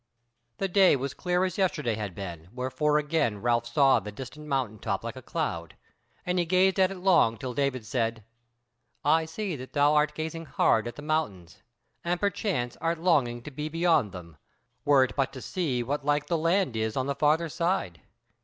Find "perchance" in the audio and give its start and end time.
12.19-12.75